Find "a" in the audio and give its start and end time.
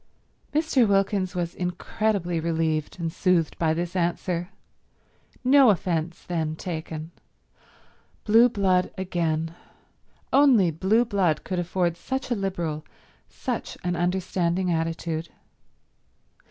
12.31-12.35